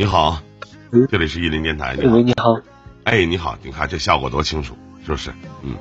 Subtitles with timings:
[0.00, 0.40] 你好，
[1.10, 1.94] 这里是伊林电台。
[1.94, 2.58] 你好，喂，你好。
[3.04, 5.30] 哎，你好，你看这效果多清楚，是不是？
[5.62, 5.76] 嗯。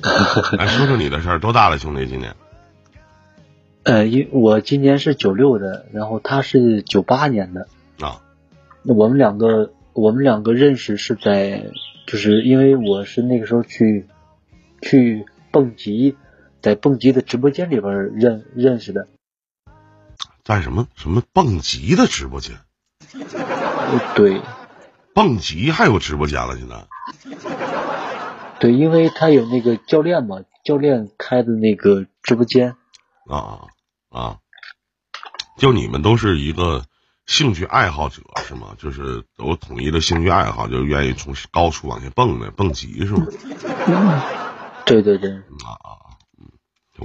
[0.56, 2.06] 来说说你的事儿，多大了，兄弟？
[2.06, 2.34] 今年？
[3.82, 7.68] 呃，因我今年是九六的，然后他是九八年的。
[8.00, 8.22] 啊。
[8.82, 11.66] 那我们两个，我们两个认识是在，
[12.06, 14.06] 就是因为我是那个时候去
[14.80, 16.16] 去蹦极，
[16.62, 19.06] 在蹦极的直播间里边认认识的。
[20.42, 22.56] 在什么什么蹦极的直播间？
[24.14, 24.40] 对。
[25.12, 26.56] 蹦极还有直播间了？
[26.56, 26.86] 现在？
[28.60, 32.76] 对，因为他有那个教练嘛，教练开的那个直播间。
[33.28, 33.66] 啊
[34.10, 34.36] 啊！
[35.56, 36.84] 就你们都是一个
[37.26, 38.74] 兴趣爱好者是吗？
[38.78, 43.26] 就是都统一的兴趣爱好，就愿意从高处往下蹦的，蹦极是吗？
[44.86, 45.30] 对对对。
[45.32, 46.19] 啊啊嗯，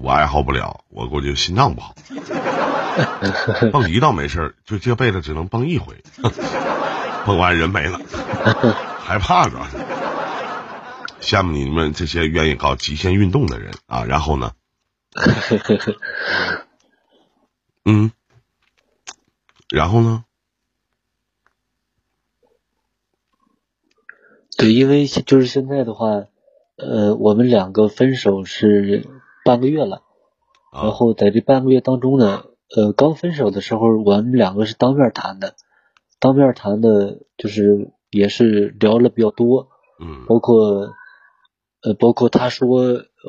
[0.02, 1.96] 我爱好不了，我估计心脏不好。
[3.72, 6.04] 蹦极倒没事就这辈子只能蹦一回，
[7.26, 8.00] 蹦完人没了，
[9.00, 9.58] 害怕着。
[11.22, 14.06] 羡慕你们这些愿意搞极限运动的人啊！
[14.06, 14.52] 然后呢？
[17.84, 18.12] 嗯，
[19.70, 20.24] 然后呢？
[24.56, 26.26] 对，因为就是现在的话，
[26.78, 29.08] 呃，我们两个分手是
[29.46, 30.02] 半个月了，
[30.74, 32.44] 然后在这半个月当中呢，
[32.76, 35.54] 呃，刚分手的时候，我们两个是当面谈的，
[36.20, 39.70] 当面谈的，就是也是聊了比较多，
[40.02, 40.90] 嗯，包括。
[41.86, 42.68] 呃，包括他说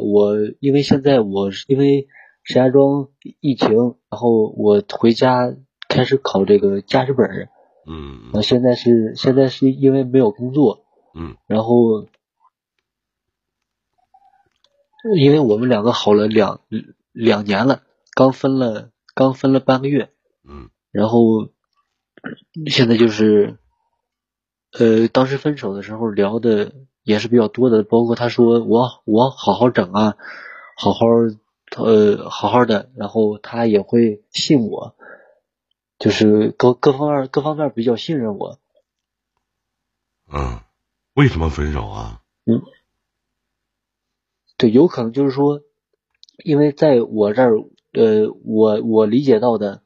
[0.02, 2.06] 我，因为现在我是因为
[2.42, 3.08] 石家庄
[3.42, 3.68] 疫情，
[4.08, 5.54] 然后我回家
[5.90, 7.50] 开始考这个驾驶本儿，
[7.86, 12.06] 嗯，那现在是现在是因为没有工作，嗯，然后
[15.16, 16.60] 因为我们两个好了两
[17.12, 17.82] 两年了，
[18.14, 20.10] 刚分了刚分了半个月，
[20.48, 21.50] 嗯，然后
[22.66, 23.58] 现在就是
[24.72, 26.72] 呃，当时分手的时候聊的。
[27.06, 30.16] 也是比较多的，包括他说我我好好整啊，
[30.76, 31.06] 好好
[31.76, 34.96] 呃好好的，然后他也会信我，
[36.00, 38.58] 就是各各方面各方面比较信任我。
[40.32, 40.58] 嗯，
[41.14, 42.22] 为什么分手啊？
[42.44, 42.60] 嗯，
[44.56, 45.60] 对，有可能就是说，
[46.42, 47.58] 因为在我这儿，
[47.92, 49.82] 呃，我我理解到的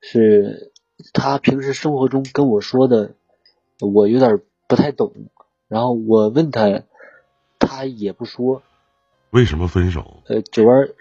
[0.00, 0.72] 是，
[1.12, 3.14] 他平时生活中跟我说的，
[3.80, 5.12] 我有点不太懂。
[5.68, 6.84] 然后我问他，
[7.58, 8.62] 他也不说。
[9.30, 10.22] 为什么分手？
[10.28, 10.94] 呃，九儿，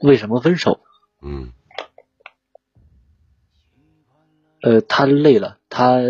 [0.00, 0.80] 为什么分手？
[1.22, 1.52] 嗯。
[4.60, 6.00] 呃，他累了，他。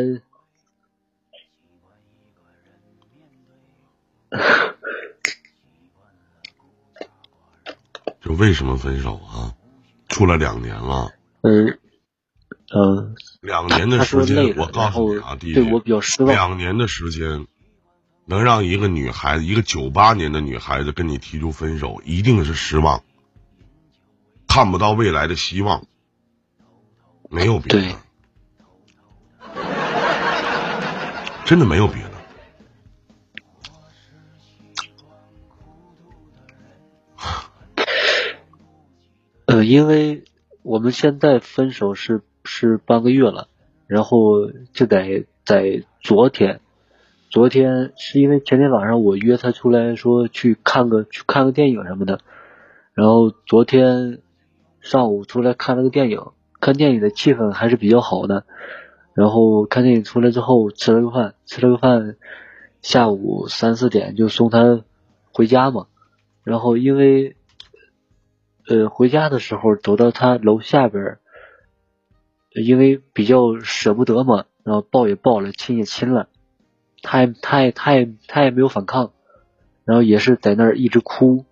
[8.36, 9.54] 为什么分手啊？
[10.08, 11.10] 处了两年了。
[11.42, 11.78] 嗯。
[12.74, 16.32] 嗯，两年的时间，我告诉你啊，弟弟，对我比较失望。
[16.32, 17.46] 两年的时间，
[18.24, 23.04] 能让一个女孩子，一个九八年的女孩子跟你提出分手，一定是失望，
[24.48, 25.86] 看不到未来的希望，
[27.30, 27.96] 没有别的，
[31.44, 32.15] 真的没有别的。
[39.56, 40.24] 呃，因为
[40.62, 42.22] 我们现在分手是。
[42.48, 43.48] 是半个月了，
[43.88, 46.60] 然后就在在昨天，
[47.28, 52.20] 昨天是因为前天晚上我约他出来说去看个去看个电影什么的，
[52.94, 54.20] 然后昨天
[54.80, 56.20] 上午出来看了个电影，
[56.60, 58.44] 看电影的气氛还是比较好的，
[59.12, 62.14] 然后看电影出来之后吃了个饭，吃了个饭，
[62.80, 64.84] 下午三四点就送他
[65.32, 65.88] 回家嘛，
[66.44, 67.34] 然后因为
[68.68, 71.18] 呃回家的时候走到他楼下边。
[72.64, 76.30] 因为比较舍不得嘛，然后抱也抱了，亲也亲了，
[77.02, 79.12] 他也他也他也他也没有反抗，
[79.84, 81.44] 然后也是在那儿一直哭，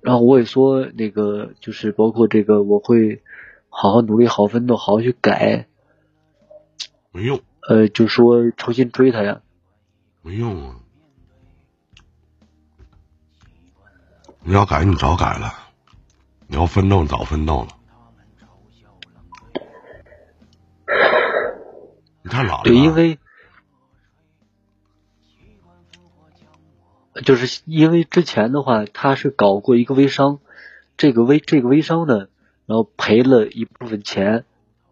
[0.00, 3.24] 然后我也说那个就是包括这个我会
[3.70, 5.66] 好好努力，好好奋斗，好好去改，
[7.10, 9.42] 没用，呃，就说重新追他呀，
[10.22, 10.76] 没用啊，
[14.48, 15.52] 你要改你早改了，
[16.46, 17.68] 你要奋斗早奋斗了。
[22.22, 22.64] 你太老了。
[22.64, 23.18] 对，因为
[27.26, 30.38] 就是因为之前的话，他是搞过一个微商，
[30.96, 32.28] 这个微这个微商呢，
[32.64, 34.46] 然后赔了一部分钱，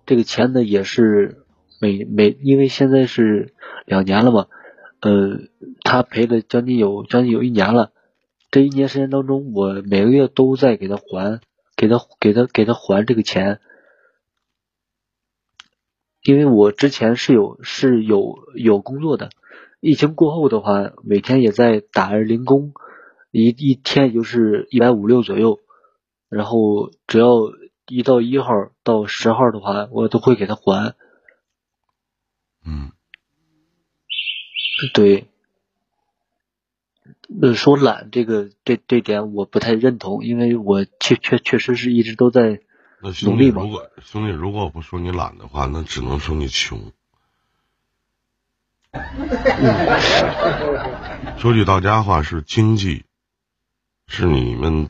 [0.04, 1.46] 这个钱呢也是
[1.80, 3.54] 每每因为现在是
[3.86, 4.48] 两年了嘛，
[5.00, 5.48] 呃，
[5.82, 7.92] 他赔了将近有将近有一年了，
[8.56, 11.42] 这一年时间当中，我每个月都在给他还，
[11.76, 13.60] 给他给他给他还这个钱，
[16.22, 19.28] 因为我之前是有是有有工作的，
[19.80, 22.72] 疫情过后的话，每天也在打着零工，
[23.30, 25.60] 一一天也就是一百五六左右，
[26.30, 27.28] 然后只要
[27.86, 30.94] 一到一号到十号的话，我都会给他还。
[32.64, 32.90] 嗯，
[34.94, 35.26] 对。
[37.42, 42.60] 呃，说懒这个这这点我不太认同，因为我确确确实是一直都在
[43.24, 43.62] 努力嘛。
[43.62, 46.92] 如果兄弟，如果我不说你懒的话，那只能说你穷。
[51.36, 53.04] 说句到家话，是经济，
[54.06, 54.88] 是你们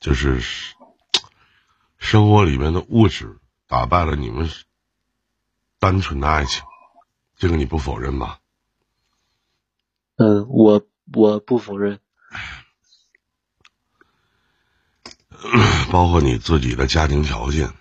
[0.00, 0.40] 就是
[1.98, 4.48] 生活里面的物质打败了你们
[5.78, 6.62] 单纯的爱情，
[7.38, 8.39] 这个你不否认吧？
[10.22, 11.98] 嗯，我我不否认，
[15.90, 17.72] 包括你自己的家庭条件。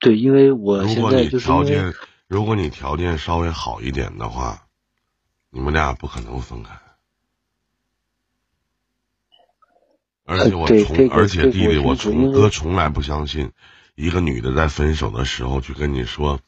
[0.00, 1.92] 对，因为我现在就是条件，
[2.26, 4.66] 如果你条件稍微好一点的话，
[5.50, 6.80] 你们俩不可能分开。
[10.24, 13.52] 而且我从，而且弟弟，我从哥从来不相信
[13.94, 16.40] 一个女的在分手的时候去跟你说。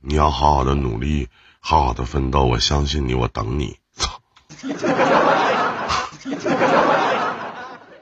[0.00, 1.28] 你要好好的努力，
[1.60, 2.44] 好好的奋斗。
[2.46, 3.76] 我相信你，我等你。
[3.92, 4.20] 操！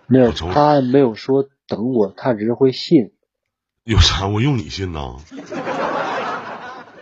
[0.07, 3.13] 没有，他没有说等我，他只是会信。
[3.85, 4.27] 有啥？
[4.27, 5.17] 我用你信呢？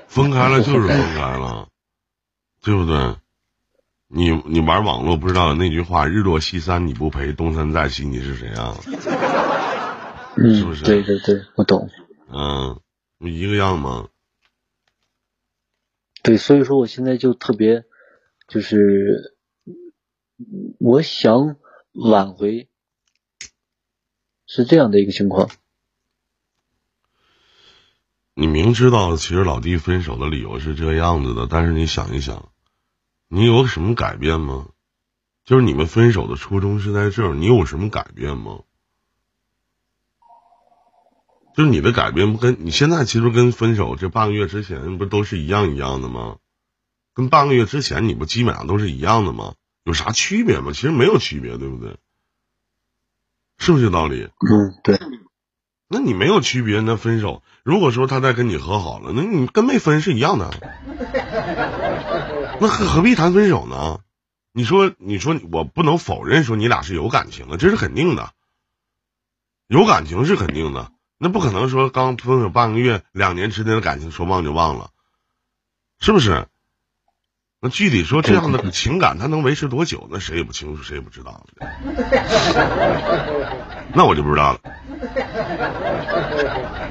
[0.09, 1.69] 分开了就是分开了，
[2.63, 3.17] 对不对？
[4.09, 8.77] 你你玩网络不知道那句话“日落西山你不陪，东山再起你是谁啊？”
[10.37, 10.85] 是不是？
[10.85, 11.91] 对对对，我懂。
[12.33, 12.81] 嗯，
[13.19, 14.07] 不一个样吗？
[16.27, 17.85] 对，所以说我现在就特别，
[18.49, 19.37] 就是
[20.81, 21.55] 我想
[21.93, 22.69] 挽回，
[24.45, 25.49] 是这样的一个情况。
[28.35, 32.51] 你明知道其实老弟分手的理由是这样子的，但是你想一想，
[33.29, 34.71] 你有什么改变吗？
[35.45, 38.65] 就是你们分手的初衷是在这儿，你有什么改变吗？
[41.57, 46.37] 就是你的改变不跟你现在其实跟分手这半个月之前不都是一样一样的吗？
[47.15, 49.55] 跟半个月之前你不基本上都是一样的吗？
[49.83, 50.73] 有啥区别吗？
[50.75, 51.97] 其实没有区别，对不对？
[53.57, 54.25] 是不是这道理？
[54.25, 55.01] 嗯，对。
[55.89, 60.51] 那你没有区别，那分手，如果说他再跟你和好了，那你跟没分是一样的。
[62.61, 64.01] 那何何必谈分手呢？
[64.53, 68.35] 你说，你说我不能否认说你俩是有感情的，这是肯定的，
[69.69, 70.93] 有感情是肯定的。
[71.19, 74.91] 那不可能说刚分手半个月、两年之间的感情说忘就忘了，
[75.99, 76.47] 是不是？
[77.59, 80.07] 那具体说这样的情感，它能维持多久？
[80.11, 81.47] 那谁也不清楚，谁也不知道。
[83.95, 84.61] 那我就不知道了。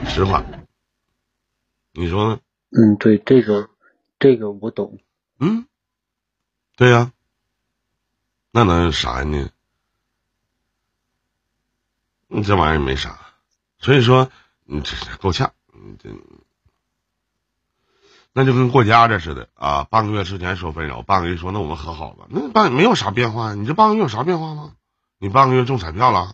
[0.09, 0.43] 实话，
[1.93, 2.39] 你说呢？
[2.71, 3.69] 嗯，对，这个，
[4.17, 4.97] 这个我懂。
[5.39, 5.67] 嗯，
[6.75, 7.11] 对呀。
[8.51, 9.49] 那能啥呢？
[12.27, 13.19] 你这玩意儿没啥。
[13.85, 14.31] 所以说，
[14.63, 16.09] 你这够呛，你这
[18.33, 19.85] 那就跟过家家似的啊！
[19.91, 23.53] 半个月之前说分手，半个月说那我们和好吧，那半没有啥变化。
[23.53, 24.71] 你这半个月有啥变化吗？
[25.19, 26.33] 你半个月中彩票了？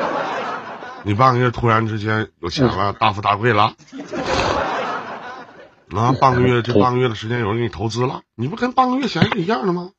[1.04, 3.74] 你半个月突然之间有钱了，大富大贵了？
[5.96, 8.20] 啊，半个月这半个月的时间有人给你投资了？
[8.34, 9.92] 你不跟半个月前是一样的吗？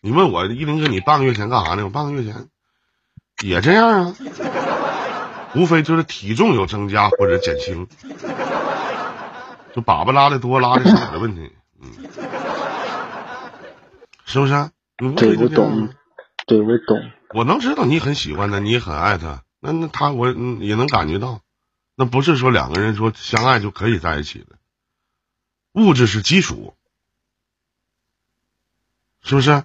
[0.00, 1.84] 你问我一林哥，你半个月前干啥呢？
[1.84, 2.48] 我半个月前
[3.44, 4.16] 也这样啊。
[5.54, 7.86] 无非就是体重有增加或者减轻，
[9.74, 11.50] 就粑粑拉的多拉的少的问题，
[11.80, 11.90] 嗯，
[14.24, 14.70] 是不是？
[15.16, 15.88] 对，我懂，
[16.46, 17.10] 对，我懂。
[17.34, 21.40] 我能知道你很喜欢他，你也很爱他，那那他我也能感觉到，
[21.94, 24.56] 那不是说两个人说相爱就可以在一起的，
[25.72, 26.74] 物质是基础，
[29.22, 29.64] 是不是？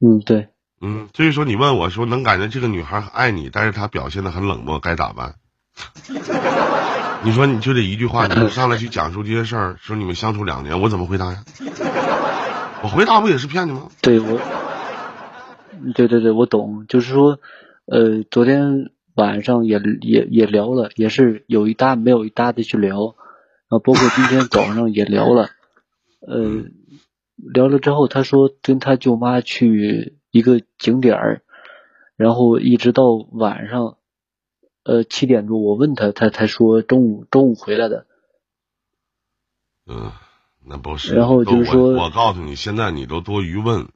[0.00, 0.48] 嗯，对。
[0.80, 5.34] 嗯，所以说你问我说能感觉这个女孩爱你，但是她表现的很冷漠，该咋办？
[7.24, 11.44] 你说你就这一句话，你 上来去讲述这些事儿，说你们相处两年，我怎么回答呀？
[12.82, 13.88] 我回答不也是骗你吗？
[14.02, 14.40] 对，我，
[15.94, 17.40] 对对对，我懂，就是说，
[17.86, 23.16] 呃，昨天晚上也也也聊了，也是有一搭没有一搭的去聊，
[23.68, 25.50] 然后包括今天早上也聊了，
[26.20, 26.66] 呃，
[27.36, 30.17] 聊了之后，他说跟他舅妈去。
[30.30, 31.42] 一个景点儿，
[32.16, 33.96] 然后一直到晚上，
[34.82, 38.06] 呃七点钟，我问他，他才说中午中午回来的。
[39.86, 40.12] 嗯，
[40.64, 41.14] 那不是。
[41.14, 43.88] 然后就是说，我告诉你，现在你都多余问，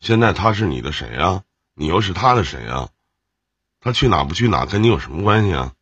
[0.00, 1.44] 现在他是你的谁呀？
[1.74, 2.88] 你又是他的谁呀？
[3.80, 5.74] 他去哪不去哪，跟你有什么关系啊？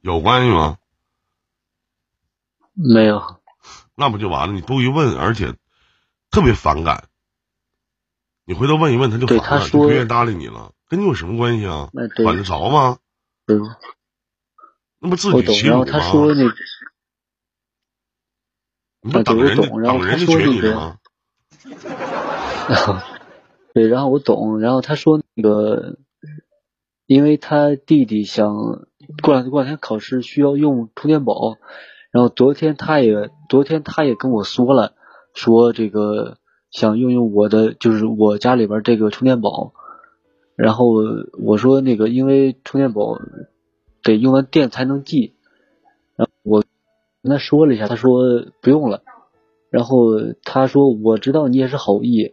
[0.00, 0.78] 有关系吗？
[2.74, 3.40] 没有。
[3.96, 4.54] 那不就完了？
[4.54, 5.54] 你多余问，而且
[6.30, 7.08] 特别反感。
[8.44, 10.72] 你回头问一问，他就烦了，就不愿意搭理你了。
[10.88, 11.90] 跟你有什么关系啊？
[12.22, 12.98] 管得着吗？
[13.46, 13.60] 嗯。
[15.00, 15.84] 那不自己欺负吗？
[15.84, 16.44] 他说那。
[19.00, 20.98] 你不等人家等人家学你吗？
[23.72, 25.98] 对，然后我懂，然后他说那个，
[27.06, 28.56] 因为他弟弟想
[29.22, 31.58] 过两过两天考试需要用充电宝，
[32.10, 34.96] 然后昨天他也昨天他也跟我说了，
[35.34, 36.38] 说这个
[36.70, 39.72] 想用用我的就是我家里边这个充电宝，
[40.56, 40.94] 然后
[41.38, 43.18] 我说那个因为充电宝
[44.02, 45.34] 得用完电才能寄，
[46.16, 46.64] 然后我
[47.22, 49.02] 跟他说了一下，他说不用了，
[49.70, 52.32] 然后他说我知道你也是好意。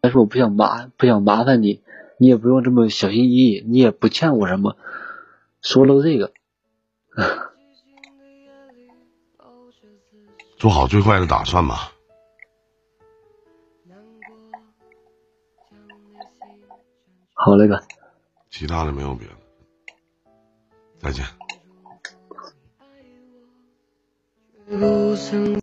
[0.00, 1.80] 但是我不想麻不想麻烦你，
[2.18, 4.76] 你也不用这么小心翼翼，你也不欠我什么。
[5.62, 6.30] 说了这个，
[10.58, 11.93] 做好最坏的打算吧。
[17.44, 17.78] 好嘞，哥。
[18.48, 19.34] 其他的没有别的，
[20.98, 21.22] 再见。